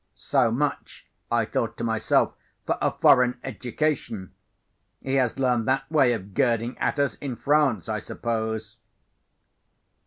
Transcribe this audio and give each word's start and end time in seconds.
"So 0.15 0.49
much," 0.49 1.05
I 1.31 1.45
thought 1.45 1.77
to 1.77 1.83
myself, 1.83 2.33
"for 2.65 2.75
a 2.81 2.89
foreign 2.89 3.39
education! 3.43 4.31
He 4.99 5.13
has 5.13 5.37
learned 5.37 5.67
that 5.67 5.91
way 5.91 6.13
of 6.13 6.33
girding 6.33 6.75
at 6.79 6.97
us 6.97 7.17
in 7.21 7.35
France, 7.35 7.87
I 7.87 7.99
suppose." 7.99 8.77